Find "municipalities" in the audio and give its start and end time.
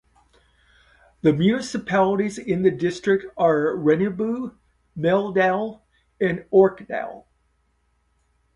1.31-2.39